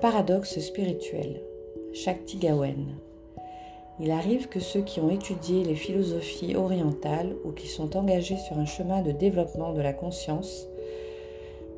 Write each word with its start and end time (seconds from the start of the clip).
paradoxe 0.00 0.58
spirituel. 0.60 1.42
Shakti 1.92 2.38
Gawain. 2.38 2.86
Il 3.98 4.10
arrive 4.10 4.48
que 4.48 4.58
ceux 4.58 4.80
qui 4.80 4.98
ont 4.98 5.10
étudié 5.10 5.62
les 5.62 5.74
philosophies 5.74 6.56
orientales 6.56 7.36
ou 7.44 7.52
qui 7.52 7.68
sont 7.68 7.98
engagés 7.98 8.38
sur 8.38 8.58
un 8.58 8.64
chemin 8.64 9.02
de 9.02 9.12
développement 9.12 9.74
de 9.74 9.82
la 9.82 9.92
conscience 9.92 10.66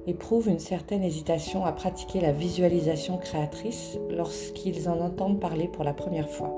éprouvent 0.07 0.48
une 0.48 0.61
certaine 0.61 1.03
hésitation 1.03 1.64
à 1.64 1.72
pratiquer 1.72 2.21
la 2.21 2.30
visualisation 2.30 3.18
créatrice 3.18 3.98
lorsqu'ils 4.08 4.89
en 4.89 5.00
entendent 5.00 5.41
parler 5.41 5.66
pour 5.66 5.82
la 5.82 5.93
première 5.93 6.29
fois. 6.29 6.54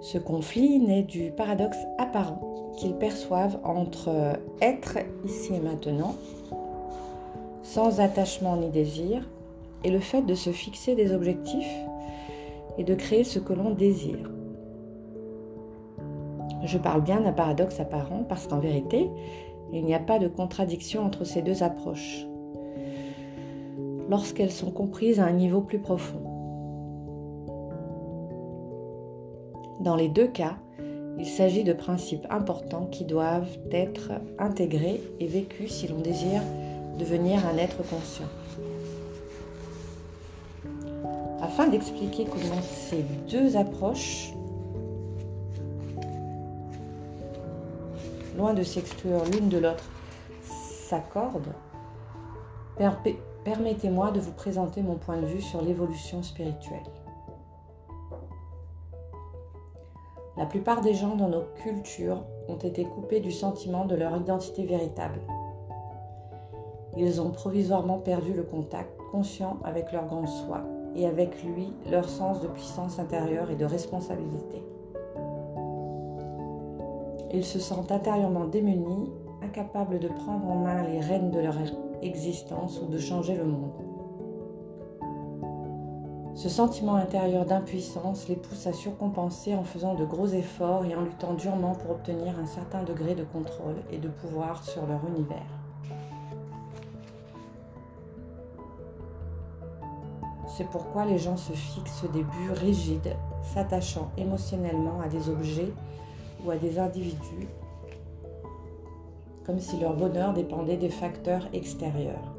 Ce 0.00 0.16
conflit 0.16 0.78
naît 0.78 1.02
du 1.02 1.32
paradoxe 1.32 1.76
apparent 1.98 2.72
qu'ils 2.78 2.94
perçoivent 2.94 3.58
entre 3.62 4.38
être 4.62 4.96
ici 5.26 5.52
et 5.54 5.60
maintenant, 5.60 6.14
sans 7.78 8.00
attachement 8.00 8.56
ni 8.56 8.70
désir, 8.70 9.22
et 9.84 9.90
le 9.92 10.00
fait 10.00 10.22
de 10.22 10.34
se 10.34 10.50
fixer 10.50 10.96
des 10.96 11.12
objectifs 11.12 11.76
et 12.76 12.82
de 12.82 12.92
créer 12.96 13.22
ce 13.22 13.38
que 13.38 13.52
l'on 13.52 13.70
désire. 13.70 14.28
Je 16.64 16.76
parle 16.76 17.02
bien 17.02 17.20
d'un 17.20 17.30
paradoxe 17.30 17.78
apparent 17.78 18.24
parce 18.28 18.48
qu'en 18.48 18.58
vérité, 18.58 19.08
il 19.72 19.84
n'y 19.84 19.94
a 19.94 20.00
pas 20.00 20.18
de 20.18 20.26
contradiction 20.26 21.02
entre 21.04 21.22
ces 21.22 21.40
deux 21.40 21.62
approches 21.62 22.26
lorsqu'elles 24.10 24.50
sont 24.50 24.72
comprises 24.72 25.20
à 25.20 25.26
un 25.26 25.32
niveau 25.32 25.60
plus 25.60 25.78
profond. 25.78 26.20
Dans 29.78 29.94
les 29.94 30.08
deux 30.08 30.26
cas, 30.26 30.56
il 31.16 31.26
s'agit 31.26 31.62
de 31.62 31.74
principes 31.74 32.26
importants 32.28 32.86
qui 32.86 33.04
doivent 33.04 33.56
être 33.70 34.10
intégrés 34.40 35.00
et 35.20 35.28
vécus 35.28 35.70
si 35.70 35.86
l'on 35.86 36.00
désire 36.00 36.42
devenir 36.98 37.46
un 37.46 37.56
être 37.56 37.78
conscient. 37.88 38.26
Afin 41.40 41.68
d'expliquer 41.68 42.24
comment 42.24 42.60
ces 42.62 43.02
deux 43.30 43.56
approches, 43.56 44.32
loin 48.36 48.54
de 48.54 48.62
s'exclure 48.62 49.24
l'une 49.32 49.48
de 49.48 49.58
l'autre, 49.58 49.84
s'accordent, 50.42 51.54
permettez-moi 53.44 54.10
de 54.10 54.20
vous 54.20 54.32
présenter 54.32 54.82
mon 54.82 54.96
point 54.96 55.18
de 55.18 55.26
vue 55.26 55.42
sur 55.42 55.62
l'évolution 55.62 56.22
spirituelle. 56.22 56.82
La 60.36 60.46
plupart 60.46 60.80
des 60.80 60.94
gens 60.94 61.16
dans 61.16 61.28
nos 61.28 61.44
cultures 61.62 62.22
ont 62.48 62.58
été 62.58 62.84
coupés 62.84 63.20
du 63.20 63.32
sentiment 63.32 63.84
de 63.86 63.96
leur 63.96 64.16
identité 64.16 64.64
véritable. 64.64 65.20
Ils 67.00 67.20
ont 67.20 67.30
provisoirement 67.30 67.98
perdu 67.98 68.32
le 68.32 68.42
contact 68.42 68.90
conscient 69.12 69.58
avec 69.62 69.92
leur 69.92 70.06
grand 70.06 70.26
soi 70.26 70.62
et 70.96 71.06
avec 71.06 71.44
lui 71.44 71.72
leur 71.88 72.08
sens 72.08 72.40
de 72.40 72.48
puissance 72.48 72.98
intérieure 72.98 73.52
et 73.52 73.54
de 73.54 73.64
responsabilité. 73.64 74.64
Ils 77.32 77.44
se 77.44 77.60
sentent 77.60 77.92
intérieurement 77.92 78.46
démunis, 78.46 79.12
incapables 79.42 80.00
de 80.00 80.08
prendre 80.08 80.50
en 80.50 80.56
main 80.56 80.82
les 80.88 80.98
rênes 80.98 81.30
de 81.30 81.38
leur 81.38 81.54
existence 82.02 82.80
ou 82.82 82.86
de 82.86 82.98
changer 82.98 83.36
le 83.36 83.44
monde. 83.44 83.70
Ce 86.34 86.48
sentiment 86.48 86.96
intérieur 86.96 87.44
d'impuissance 87.44 88.28
les 88.28 88.36
pousse 88.36 88.66
à 88.66 88.72
surcompenser 88.72 89.54
en 89.54 89.62
faisant 89.62 89.94
de 89.94 90.04
gros 90.04 90.26
efforts 90.26 90.84
et 90.84 90.96
en 90.96 91.02
luttant 91.02 91.34
durement 91.34 91.74
pour 91.76 91.92
obtenir 91.92 92.36
un 92.40 92.46
certain 92.46 92.82
degré 92.82 93.14
de 93.14 93.24
contrôle 93.24 93.76
et 93.92 93.98
de 93.98 94.08
pouvoir 94.08 94.64
sur 94.64 94.84
leur 94.86 95.06
univers. 95.06 95.57
C'est 100.58 100.68
pourquoi 100.70 101.04
les 101.04 101.18
gens 101.18 101.36
se 101.36 101.52
fixent 101.52 102.10
des 102.12 102.24
buts 102.24 102.50
rigides, 102.50 103.14
s'attachant 103.42 104.10
émotionnellement 104.16 105.00
à 105.00 105.06
des 105.06 105.28
objets 105.28 105.72
ou 106.44 106.50
à 106.50 106.56
des 106.56 106.80
individus, 106.80 107.46
comme 109.46 109.60
si 109.60 109.78
leur 109.78 109.94
bonheur 109.94 110.32
dépendait 110.32 110.76
des 110.76 110.88
facteurs 110.88 111.46
extérieurs. 111.52 112.34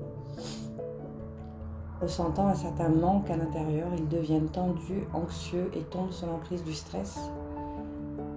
Ressentant 2.02 2.47
un 2.47 2.56
certain 2.56 2.90
manque 2.90 3.29
à 3.29 3.38
l'intérieur, 3.38 3.88
ils 3.97 4.09
deviennent 4.09 4.50
tendus, 4.50 5.08
anxieux 5.13 5.72
et 5.74 5.84
tombent 5.84 6.12
sous 6.12 6.25
l'emprise 6.25 6.66
du 6.66 6.74
stress, 6.74 7.18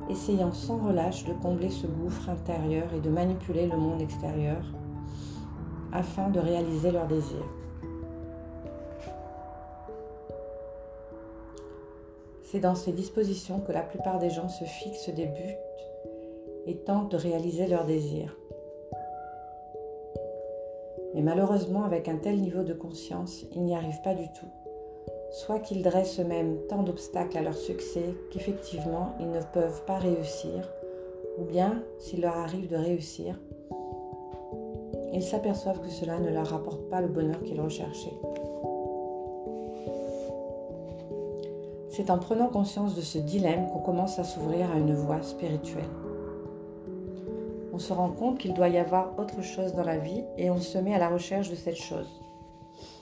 essayant 0.09 0.53
sans 0.53 0.79
relâche 0.79 1.25
de 1.25 1.33
combler 1.33 1.71
ce 1.71 1.89
gouffre 1.89 2.31
intérieur 2.31 2.87
et 2.95 3.01
de 3.01 3.11
manipuler 3.11 3.67
le 3.67 3.77
monde 3.77 4.01
extérieur 4.01 4.63
afin 5.93 6.31
de 6.31 6.39
réaliser 6.39 6.93
leurs 6.93 7.09
désirs. 7.09 7.62
C'est 12.53 12.61
dans 12.61 12.75
ces 12.75 12.93
dispositions 12.93 13.61
que 13.61 13.73
la 13.73 13.81
plupart 13.81 14.19
des 14.19 14.29
gens 14.29 14.51
se 14.51 14.65
fixent 14.65 15.09
des 15.09 15.25
buts 15.25 15.57
et 16.67 16.77
tentent 16.77 17.11
de 17.11 17.17
réaliser 17.17 17.67
leurs 17.67 17.87
désirs. 17.87 18.37
Mais 21.15 21.23
malheureusement, 21.23 21.85
avec 21.85 22.09
un 22.09 22.17
tel 22.17 22.43
niveau 22.43 22.63
de 22.63 22.75
conscience, 22.75 23.47
ils 23.55 23.65
n'y 23.65 23.75
arrivent 23.75 24.03
pas 24.05 24.13
du 24.13 24.27
tout. 24.35 24.51
Soit 25.31 25.61
qu'ils 25.61 25.83
dressent 25.83 26.21
eux-mêmes 26.21 26.59
tant 26.69 26.83
d'obstacles 26.83 27.39
à 27.39 27.43
leur 27.43 27.57
succès 27.57 28.15
qu'effectivement 28.31 29.15
ils 29.19 29.31
ne 29.31 29.41
peuvent 29.55 29.83
pas 29.87 29.97
réussir, 29.97 30.71
ou 31.39 31.45
bien, 31.45 31.83
s'il 31.99 32.21
leur 32.21 32.37
arrive 32.37 32.69
de 32.69 32.77
réussir, 32.77 33.41
ils 35.15 35.23
s'aperçoivent 35.23 35.81
que 35.81 35.89
cela 35.89 36.19
ne 36.19 36.31
leur 36.31 36.53
apporte 36.53 36.87
pas 36.91 37.01
le 37.01 37.09
bonheur 37.09 37.43
qu'ils 37.45 37.63
recherchaient. 37.63 38.21
C'est 41.93 42.11
en 42.11 42.19
prenant 42.19 42.49
conscience 42.49 42.95
de 42.95 43.01
ce 43.01 43.19
dilemme 43.19 43.69
qu'on 43.69 43.81
commence 43.81 44.19
à 44.19 44.25
s'ouvrir 44.25 44.71
à 44.71 44.79
une 44.79 44.95
voie 44.95 45.23
spirituelle 45.23 45.89
on 47.73 47.79
se 47.79 47.93
rend 47.93 48.11
compte 48.11 48.39
qu'il 48.39 48.53
doit 48.53 48.69
y 48.69 48.77
avoir 48.77 49.19
autre 49.19 49.43
chose 49.43 49.75
dans 49.75 49.85
la 49.85 49.97
vie 49.97 50.25
et 50.37 50.51
on 50.51 50.59
se 50.59 50.77
met 50.79 50.95
à 50.95 50.99
la 50.99 51.09
recherche 51.09 51.51
de 51.51 51.55
cette 51.55 51.77
chose. 51.77 52.23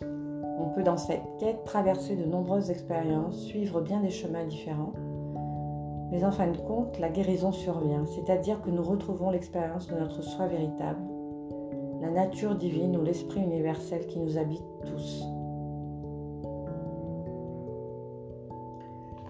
On 0.01 0.73
peut 0.75 0.85
dans 0.85 0.97
cette 0.97 1.25
quête 1.39 1.65
traverser 1.65 2.15
de 2.15 2.25
nombreuses 2.25 2.71
expériences, 2.71 3.47
suivre 3.47 3.81
bien 3.81 4.01
des 4.01 4.11
chemins 4.11 4.45
différents, 4.45 4.93
mais 6.13 6.25
en 6.25 6.31
fin 6.31 6.49
de 6.49 6.57
compte, 6.59 6.99
la 6.99 7.09
guérison 7.09 7.51
survient, 7.51 8.05
c'est-à-dire 8.07 8.63
que 8.63 8.71
nous 8.71 8.83
retrouvons 8.83 9.31
l'expérience 9.31 9.89
de 9.89 9.97
notre 9.97 10.23
soi 10.23 10.47
véritable, 10.47 11.01
la 12.01 12.11
nature 12.11 12.55
divine 12.55 12.97
ou 12.97 13.03
l'esprit 13.03 13.41
universel 13.41 14.07
qui 14.07 14.19
nous 14.19 14.39
habite 14.39 14.65
tous. 14.87 15.25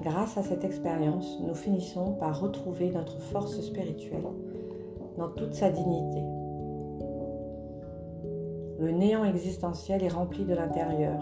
Grâce 0.03 0.39
à 0.39 0.43
cette 0.43 0.65
expérience, 0.65 1.39
nous 1.43 1.55
finissons 1.55 2.15
par 2.15 2.41
retrouver 2.41 2.91
notre 2.91 3.21
force 3.21 3.61
spirituelle 3.61 4.25
dans 5.19 5.29
toute 5.29 5.53
sa 5.53 5.69
dignité. 5.69 6.23
Le 8.79 8.93
néant 8.93 9.25
existentiel 9.25 10.03
est 10.03 10.09
rempli 10.09 10.47
de 10.47 10.55
l'intérieur 10.55 11.21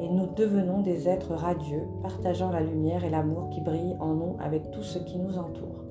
et 0.00 0.08
nous 0.08 0.26
devenons 0.26 0.80
des 0.80 1.08
êtres 1.08 1.34
radieux, 1.34 1.86
partageant 2.02 2.50
la 2.50 2.62
lumière 2.62 3.04
et 3.04 3.10
l'amour 3.10 3.48
qui 3.50 3.60
brille 3.60 3.96
en 4.00 4.14
nous 4.14 4.36
avec 4.40 4.72
tout 4.72 4.82
ce 4.82 4.98
qui 4.98 5.18
nous 5.18 5.38
entoure. 5.38 5.84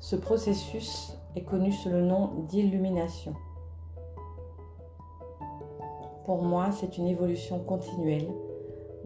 Ce 0.00 0.16
processus 0.16 1.16
est 1.36 1.44
connu 1.44 1.70
sous 1.70 1.90
le 1.90 2.02
nom 2.02 2.30
d'illumination. 2.48 3.34
Pour 6.28 6.42
moi, 6.42 6.72
c'est 6.72 6.98
une 6.98 7.06
évolution 7.06 7.58
continuelle 7.58 8.28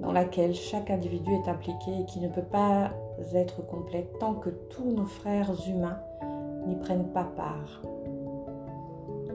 dans 0.01 0.11
laquelle 0.11 0.57
chaque 0.57 0.91
individu 0.91 1.31
est 1.33 1.49
impliqué 1.49 2.01
et 2.01 2.05
qui 2.05 2.19
ne 2.19 2.27
peut 2.27 2.43
pas 2.43 2.91
être 3.33 3.65
complète 3.65 4.19
tant 4.19 4.35
que 4.35 4.51
tous 4.51 4.91
nos 4.91 5.05
frères 5.05 5.53
humains 5.69 6.01
n'y 6.67 6.75
prennent 6.75 7.13
pas 7.13 7.23
part. 7.23 7.81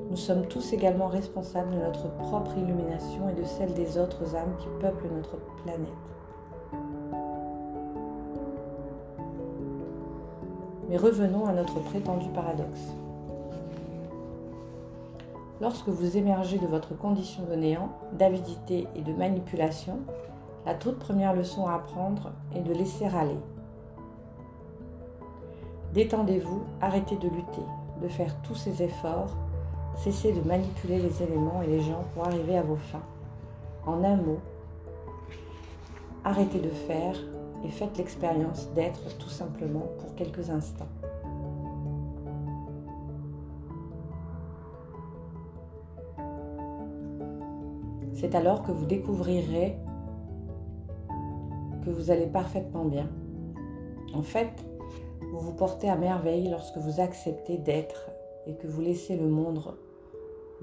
Nous 0.09 0.17
sommes 0.17 0.47
tous 0.47 0.73
également 0.73 1.07
responsables 1.07 1.73
de 1.73 1.79
notre 1.79 2.13
propre 2.17 2.57
illumination 2.57 3.29
et 3.29 3.39
de 3.39 3.45
celle 3.45 3.73
des 3.73 3.97
autres 3.97 4.35
âmes 4.35 4.57
qui 4.59 4.67
peuplent 4.81 5.07
notre 5.15 5.37
planète. 5.63 5.87
Mais 10.89 10.97
revenons 10.97 11.45
à 11.45 11.53
notre 11.53 11.81
prétendu 11.85 12.27
paradoxe. 12.31 12.91
Lorsque 15.59 15.87
vous 15.87 16.17
émergez 16.17 16.59
de 16.59 16.67
votre 16.67 16.95
condition 16.95 17.43
de 17.43 17.55
néant, 17.55 17.89
d'avidité 18.13 18.87
et 18.95 19.01
de 19.01 19.13
manipulation, 19.13 19.99
la 20.67 20.75
toute 20.75 20.99
première 20.99 21.33
leçon 21.33 21.65
à 21.65 21.75
apprendre 21.75 22.31
est 22.53 22.61
de 22.61 22.73
laisser 22.73 23.05
aller. 23.05 23.39
Détendez-vous, 25.93 26.61
arrêtez 26.79 27.15
de 27.15 27.27
lutter, 27.29 27.65
de 28.01 28.07
faire 28.07 28.39
tous 28.43 28.53
ces 28.53 28.83
efforts, 28.83 29.35
cessez 29.95 30.31
de 30.31 30.47
manipuler 30.47 30.99
les 30.99 31.23
éléments 31.23 31.63
et 31.63 31.67
les 31.67 31.81
gens 31.81 32.03
pour 32.13 32.27
arriver 32.27 32.57
à 32.57 32.61
vos 32.61 32.75
fins. 32.75 33.05
En 33.87 34.03
un 34.03 34.17
mot, 34.17 34.39
arrêtez 36.23 36.59
de 36.59 36.69
faire 36.69 37.15
et 37.65 37.69
faites 37.69 37.97
l'expérience 37.97 38.67
d'être 38.75 39.17
tout 39.17 39.29
simplement 39.29 39.87
pour 39.99 40.13
quelques 40.13 40.51
instants. 40.51 40.89
C'est 48.19 48.33
alors 48.33 48.63
que 48.63 48.71
vous 48.71 48.87
découvrirez 48.87 49.77
que 51.85 51.91
vous 51.91 52.09
allez 52.09 52.25
parfaitement 52.25 52.85
bien. 52.85 53.07
En 54.15 54.23
fait, 54.23 54.65
vous 55.31 55.37
vous 55.37 55.53
portez 55.53 55.87
à 55.87 55.95
merveille 55.95 56.49
lorsque 56.49 56.77
vous 56.77 56.99
acceptez 56.99 57.59
d'être 57.59 58.09
et 58.47 58.55
que 58.55 58.65
vous 58.65 58.81
laissez 58.81 59.17
le 59.17 59.27
monde, 59.27 59.61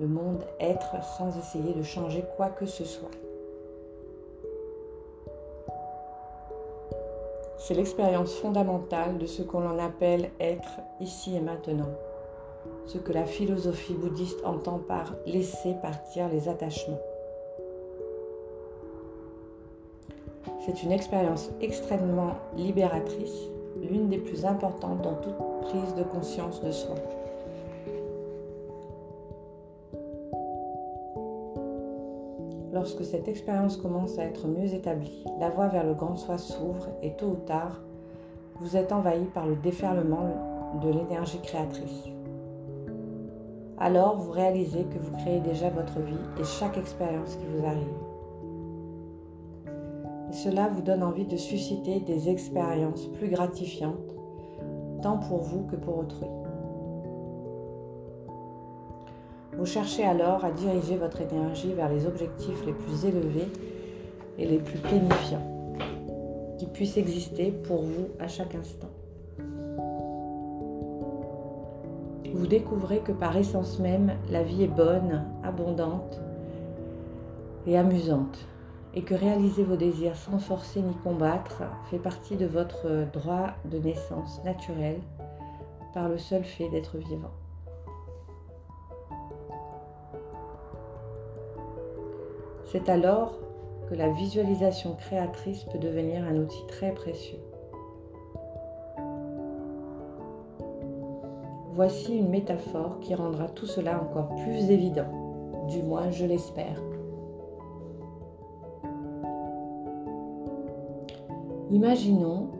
le 0.01 0.09
monde 0.09 0.45
être 0.59 0.97
sans 1.17 1.39
essayer 1.39 1.75
de 1.75 1.85
changer 1.85 2.25
quoi 2.37 2.49
que 2.49 2.67
ce 2.67 2.85
soit. 2.85 3.13
C'est 7.57 7.75
l'expérience 7.75 8.35
fondamentale 8.35 9.17
de 9.19 9.27
ce 9.27 9.43
qu'on 9.43 9.79
appelle 9.79 10.33
être 10.41 10.81
ici 11.01 11.37
et 11.37 11.41
maintenant, 11.41 11.93
ce 12.87 12.99
que 12.99 13.13
la 13.13 13.27
philosophie 13.27 13.95
bouddhiste 13.95 14.45
entend 14.45 14.81
par 14.81 15.15
laisser 15.25 15.75
partir 15.81 16.29
les 16.29 16.49
attachements. 16.49 17.01
C'est 20.65 20.83
une 20.83 20.93
expérience 20.93 21.51
extrêmement 21.61 22.37
libératrice, 22.57 23.51
l'une 23.83 24.09
des 24.09 24.17
plus 24.17 24.47
importantes 24.47 25.03
dans 25.03 25.17
toute 25.17 25.37
prise 25.61 25.95
de 25.95 26.05
conscience 26.05 26.63
de 26.63 26.71
soi. 26.71 26.95
Lorsque 32.73 33.05
cette 33.05 33.29
expérience 33.29 33.77
commence 33.77 34.19
à 34.19 34.25
être 34.25 34.49
mieux 34.49 34.73
établie, 34.73 35.25
la 35.39 35.51
voie 35.51 35.69
vers 35.69 35.85
le 35.85 35.93
grand 35.93 36.17
soi 36.17 36.39
s'ouvre 36.39 36.89
et 37.03 37.13
tôt 37.13 37.27
ou 37.27 37.47
tard, 37.47 37.83
vous 38.59 38.75
êtes 38.75 38.93
envahi 38.93 39.27
par 39.27 39.47
le 39.47 39.57
déferlement 39.57 40.81
de 40.83 40.89
l'énergie 40.89 41.41
créatrice. 41.43 42.05
Alors 43.77 44.17
vous 44.17 44.31
réalisez 44.31 44.85
que 44.85 44.99
vous 44.99 45.15
créez 45.19 45.41
déjà 45.41 45.69
votre 45.69 46.01
vie 46.01 46.15
et 46.41 46.45
chaque 46.45 46.79
expérience 46.79 47.37
qui 47.37 47.45
vous 47.55 47.67
arrive. 47.67 48.04
Cela 50.35 50.67
vous 50.67 50.83
donne 50.83 51.05
envie 51.05 51.27
de 51.27 51.37
susciter 51.37 52.01
des 52.01 52.29
expériences 52.29 53.07
plus 53.07 53.29
gratifiantes, 53.29 54.17
tant 55.01 55.17
pour 55.17 55.43
vous 55.43 55.63
que 55.67 55.77
pour 55.77 55.99
autrui. 55.99 56.27
Vous 59.57 59.65
cherchez 59.65 60.05
alors 60.05 60.45
à 60.45 60.51
diriger 60.51 60.97
votre 60.97 61.21
énergie 61.21 61.73
vers 61.73 61.89
les 61.89 62.05
objectifs 62.05 62.67
les 62.67 62.73
plus 62.73 63.05
élevés 63.05 63.47
et 64.37 64.45
les 64.45 64.59
plus 64.59 64.79
planifiants 64.79 65.77
qui 66.59 66.67
puissent 66.67 66.97
exister 66.97 67.53
pour 67.53 67.83
vous 67.83 68.09
à 68.19 68.27
chaque 68.27 68.57
instant. 68.57 68.91
Vous 72.35 72.47
découvrez 72.49 72.99
que 72.99 73.13
par 73.13 73.37
essence 73.37 73.79
même, 73.79 74.15
la 74.29 74.43
vie 74.43 74.65
est 74.65 74.75
bonne, 74.75 75.23
abondante 75.45 76.21
et 77.69 77.79
amusante 77.79 78.49
et 78.95 79.03
que 79.03 79.15
réaliser 79.15 79.65
vos 79.65 79.77
désirs 79.77 80.17
sans 80.17 80.39
forcer 80.39 80.81
ni 80.81 80.95
combattre 80.95 81.63
fait 81.91 81.99
partie 81.99 82.37
de 82.37 82.47
votre 82.47 83.07
droit 83.13 83.51
de 83.65 83.79
naissance 83.79 84.43
naturel 84.45 85.01
par 85.93 86.09
le 86.09 86.19
seul 86.19 86.45
fait 86.45 86.69
d'être 86.69 86.97
vivant. 86.99 87.33
C'est 92.67 92.89
alors 92.89 93.39
que 93.89 93.95
la 93.95 94.09
visualisation 94.09 94.95
créatrice 94.95 95.65
peut 95.65 95.79
devenir 95.79 96.25
un 96.25 96.37
outil 96.37 96.67
très 96.67 96.93
précieux. 96.93 97.39
Voici 101.75 102.17
une 102.17 102.31
métaphore 102.31 103.01
qui 103.01 103.15
rendra 103.15 103.49
tout 103.49 103.67
cela 103.67 104.01
encore 104.01 104.35
plus 104.45 104.71
évident, 104.71 105.11
du 105.69 105.83
moins 105.83 106.11
je 106.11 106.25
l'espère. 106.25 106.81
Imaginons 111.75 112.51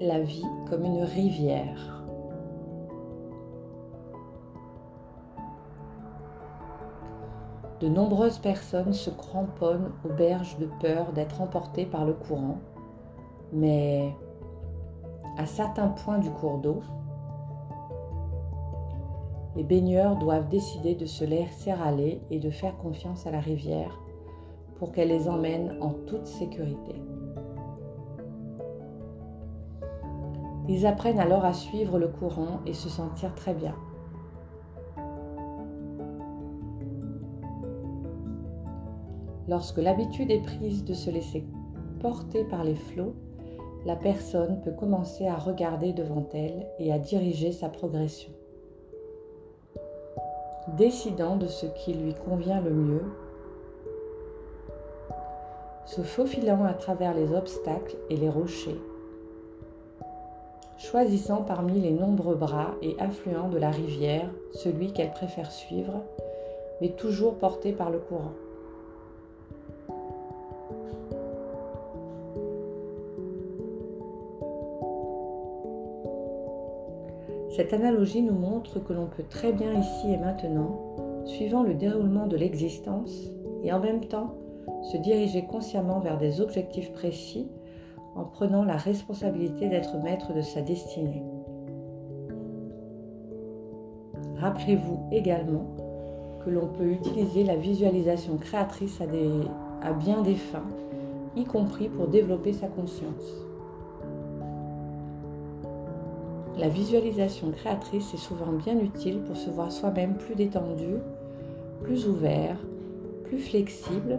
la 0.00 0.18
vie 0.18 0.44
comme 0.68 0.84
une 0.84 1.04
rivière. 1.04 2.02
De 7.78 7.86
nombreuses 7.86 8.40
personnes 8.40 8.94
se 8.94 9.10
cramponnent 9.10 9.92
aux 10.04 10.12
berges 10.12 10.58
de 10.58 10.68
peur 10.80 11.12
d'être 11.12 11.40
emportées 11.40 11.86
par 11.86 12.04
le 12.04 12.14
courant, 12.14 12.58
mais 13.52 14.12
à 15.38 15.46
certains 15.46 15.90
points 15.90 16.18
du 16.18 16.30
cours 16.32 16.58
d'eau, 16.58 16.80
les 19.54 19.62
baigneurs 19.62 20.16
doivent 20.16 20.48
décider 20.48 20.96
de 20.96 21.06
se 21.06 21.24
laisser 21.24 21.70
aller 21.70 22.20
et 22.32 22.40
de 22.40 22.50
faire 22.50 22.76
confiance 22.78 23.24
à 23.24 23.30
la 23.30 23.40
rivière 23.40 23.96
pour 24.80 24.90
qu'elle 24.90 25.10
les 25.10 25.28
emmène 25.28 25.76
en 25.80 25.90
toute 26.08 26.26
sécurité. 26.26 27.00
Ils 30.68 30.86
apprennent 30.86 31.18
alors 31.18 31.44
à 31.44 31.52
suivre 31.52 31.98
le 31.98 32.08
courant 32.08 32.60
et 32.66 32.72
se 32.72 32.88
sentir 32.88 33.34
très 33.34 33.54
bien. 33.54 33.74
Lorsque 39.48 39.78
l'habitude 39.78 40.30
est 40.30 40.42
prise 40.42 40.84
de 40.84 40.94
se 40.94 41.10
laisser 41.10 41.44
porter 42.00 42.44
par 42.44 42.64
les 42.64 42.76
flots, 42.76 43.14
la 43.84 43.96
personne 43.96 44.60
peut 44.62 44.72
commencer 44.72 45.26
à 45.26 45.36
regarder 45.36 45.92
devant 45.92 46.28
elle 46.32 46.68
et 46.78 46.92
à 46.92 46.98
diriger 46.98 47.50
sa 47.50 47.68
progression. 47.68 48.32
Décidant 50.76 51.36
de 51.36 51.48
ce 51.48 51.66
qui 51.66 51.92
lui 51.92 52.14
convient 52.14 52.60
le 52.60 52.70
mieux, 52.70 53.04
se 55.86 56.02
faufilant 56.02 56.64
à 56.64 56.74
travers 56.74 57.12
les 57.12 57.34
obstacles 57.34 57.96
et 58.08 58.16
les 58.16 58.28
rochers, 58.28 58.80
choisissant 60.82 61.42
parmi 61.42 61.80
les 61.80 61.92
nombreux 61.92 62.34
bras 62.34 62.74
et 62.82 62.96
affluents 62.98 63.48
de 63.48 63.58
la 63.58 63.70
rivière 63.70 64.28
celui 64.52 64.92
qu'elle 64.92 65.12
préfère 65.12 65.52
suivre, 65.52 66.02
mais 66.80 66.90
toujours 66.90 67.36
porté 67.36 67.72
par 67.72 67.90
le 67.90 67.98
courant. 67.98 68.32
Cette 77.50 77.72
analogie 77.72 78.22
nous 78.22 78.34
montre 78.34 78.80
que 78.80 78.92
l'on 78.92 79.06
peut 79.06 79.24
très 79.28 79.52
bien 79.52 79.72
ici 79.78 80.12
et 80.12 80.16
maintenant, 80.16 80.80
suivant 81.26 81.62
le 81.62 81.74
déroulement 81.74 82.26
de 82.26 82.36
l'existence, 82.36 83.30
et 83.62 83.72
en 83.72 83.78
même 83.78 84.04
temps 84.06 84.34
se 84.90 84.96
diriger 84.96 85.44
consciemment 85.46 86.00
vers 86.00 86.18
des 86.18 86.40
objectifs 86.40 86.92
précis 86.92 87.48
en 88.14 88.24
prenant 88.24 88.64
la 88.64 88.76
responsabilité 88.76 89.68
d'être 89.68 89.96
maître 90.02 90.34
de 90.34 90.42
sa 90.42 90.60
destinée. 90.60 91.22
Rappelez-vous 94.38 95.08
également 95.12 95.64
que 96.44 96.50
l'on 96.50 96.66
peut 96.66 96.90
utiliser 96.90 97.44
la 97.44 97.56
visualisation 97.56 98.36
créatrice 98.36 99.00
à, 99.00 99.92
bien 99.92 100.22
des 100.22 100.34
fins, 100.34 100.66
y 101.36 101.44
compris 101.44 101.88
pour 101.88 102.08
développer 102.08 102.52
sa 102.52 102.66
conscience. 102.66 103.46
La 106.58 106.68
visualisation 106.68 107.50
créatrice 107.50 108.12
est 108.12 108.18
souvent 108.18 108.52
bien 108.52 108.78
utile 108.78 109.20
pour 109.20 109.36
se 109.36 109.48
voir 109.48 109.72
soi-même 109.72 110.16
plus 110.16 110.34
détendu, 110.34 110.96
plus 111.82 112.08
ouvert, 112.08 112.56
plus 113.24 113.38
flexible, 113.38 114.18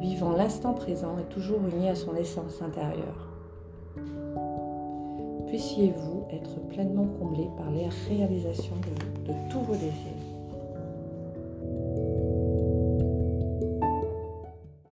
vivant 0.00 0.32
l'instant 0.32 0.74
présent 0.74 1.16
et 1.18 1.32
toujours 1.32 1.60
uni 1.72 1.88
à 1.88 1.94
son 1.94 2.14
essence 2.16 2.62
intérieure. 2.62 3.28
Puissiez-vous 5.48 6.26
être 6.30 6.60
pleinement 6.68 7.06
comblé 7.18 7.48
par 7.56 7.70
les 7.70 7.88
réalisations 8.08 8.76
de, 9.26 9.32
tous 9.50 9.60
vos 9.60 9.74
désirs. 9.74 10.17